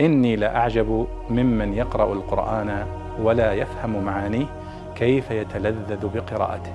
[0.00, 2.86] إني لأعجب ممن يقرأ القرآن
[3.20, 4.46] ولا يفهم معانيه
[4.96, 6.74] كيف يتلذذ بقراءته.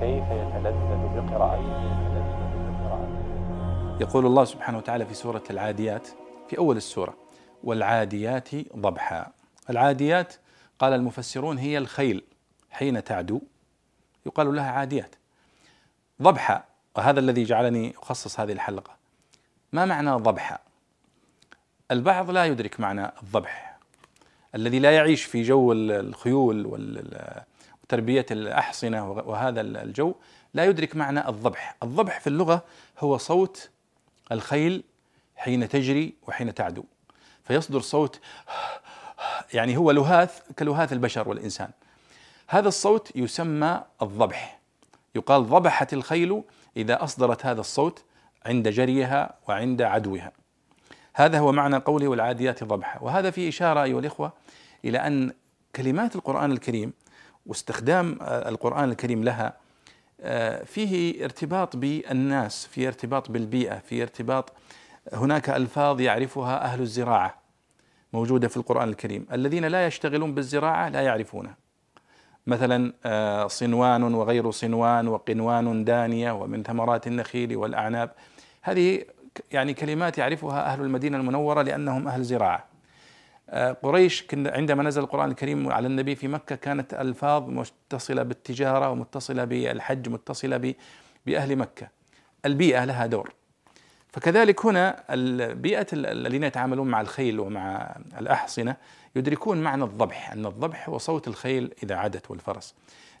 [0.00, 1.98] كيف يتلذذ بقراءته.
[4.00, 6.08] يقول الله سبحانه وتعالى في سورة العاديات
[6.48, 7.14] في أول السورة
[7.64, 9.26] والعاديات ضبحا.
[9.70, 10.34] العاديات
[10.78, 12.24] قال المفسرون هي الخيل
[12.70, 13.40] حين تعدو.
[14.26, 15.14] يقال لها عاديات.
[16.22, 16.64] ضبحا
[16.96, 18.92] وهذا الذي جعلني أخصص هذه الحلقة.
[19.72, 20.58] ما معنى ضبحا؟
[21.90, 23.78] البعض لا يدرك معنى الضبح.
[24.54, 26.66] الذي لا يعيش في جو الخيول
[27.84, 30.14] وتربية الأحصنة وهذا الجو
[30.54, 31.76] لا يدرك معنى الضبح.
[31.82, 32.64] الضبح في اللغة
[32.98, 33.70] هو صوت
[34.32, 34.84] الخيل
[35.36, 36.84] حين تجري وحين تعدو.
[37.44, 38.20] فيصدر صوت
[39.54, 41.70] يعني هو لهاث كلهاث البشر والإنسان.
[42.48, 44.58] هذا الصوت يسمى الضبح.
[45.14, 46.42] يقال ضبحت الخيل
[46.76, 48.04] إذا أصدرت هذا الصوت
[48.46, 50.32] عند جريها وعند عدوها.
[51.18, 53.00] هذا هو معنى قوله والعاديات ضبحا.
[53.00, 54.32] وهذا في إشارة أيها الإخوة
[54.84, 55.32] إلى أن
[55.76, 56.92] كلمات القرآن الكريم
[57.46, 59.56] واستخدام القرآن الكريم لها
[60.20, 64.52] آه، فيه ارتباط بالناس في ارتباط بالبيئة في ارتباط
[65.12, 67.34] هناك ألفاظ يعرفها أهل الزراعة
[68.12, 69.26] موجودة في القرآن الكريم.
[69.32, 71.56] الذين لا يشتغلون بالزراعة لا يعرفونها.
[72.46, 78.10] مثلا آه، صنوان وغير صنوان وقنوان دانية ومن ثمرات النخيل والأعناب.
[78.62, 79.04] هذه
[79.52, 82.64] يعني كلمات يعرفها أهل المدينة المنورة لأنهم أهل زراعة.
[83.50, 89.44] آه، قريش عندما نزل القرآن الكريم على النبي في مكة كانت ألفاظ متصلة بالتجارة ومتصلة
[89.44, 90.74] بالحج متصلة
[91.26, 91.88] بأهل مكة.
[92.44, 93.37] البيئة لها دور.
[94.12, 98.76] فكذلك هنا البيئة الذين يتعاملون مع الخيل ومع الأحصنة
[99.16, 102.74] يدركون معنى الضبح أن الضبح هو صوت الخيل إذا عدت والفرس.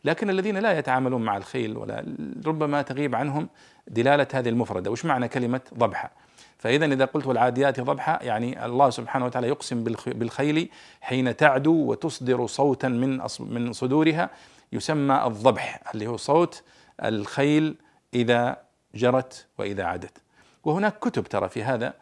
[0.04, 2.04] لكن الذين لا يتعاملون مع الخيل ولا
[2.46, 3.48] ربما تغيب عنهم
[3.88, 4.90] دلالة هذه المفردة.
[4.90, 6.10] وش معنى كلمة ضبحة
[6.58, 10.68] فإذا إذا قلت والعاديات ضبحا يعني الله سبحانه وتعالى يقسم بالخيل
[11.00, 14.30] حين تعدو وتصدر صوتا من من صدورها
[14.72, 16.62] يسمى الضبح اللي هو صوت
[17.04, 17.76] الخيل
[18.14, 18.56] إذا
[18.94, 20.18] جرت وإذا عدت
[20.64, 21.94] وهناك كتب ترى في هذا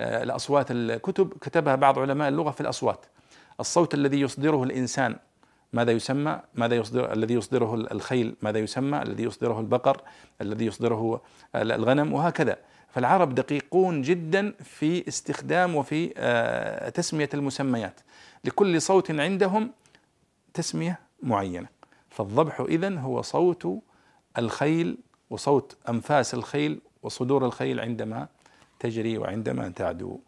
[0.00, 3.06] آه، الأصوات الكتب كتبها بعض علماء اللغة في الأصوات.
[3.60, 5.16] الصوت الذي يصدره الإنسان
[5.72, 10.00] ماذا يسمى؟ ماذا يصدر الذي يصدره الخيل ماذا يسمى؟ الذي يصدره البقر
[10.40, 11.20] الذي يصدره
[11.54, 12.56] الغنم وهكذا.
[12.88, 18.00] فالعرب دقيقون جدا في استخدام وفي آه، تسمية المسميات.
[18.44, 19.70] لكل صوت عندهم
[20.54, 21.68] تسمية معينة.
[22.10, 23.68] فالضبح إذن هو صوت
[24.38, 24.98] الخيل
[25.30, 28.28] وصوت أنفاس الخيل وصدور الخيل عندما
[28.78, 30.18] تجري وعندما تعدو.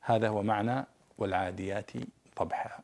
[0.00, 0.86] هذا هو معنى
[1.18, 1.90] والعاديات
[2.40, 2.78] ضبحا